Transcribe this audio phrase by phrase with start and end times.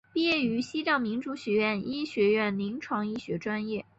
[0.13, 3.85] 毕业于西藏民族学院医学院临床医学专业。